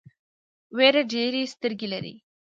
وېره 0.77 1.01
ډېرې 1.13 1.41
سترګې 1.53 1.87
لري. 1.93 2.15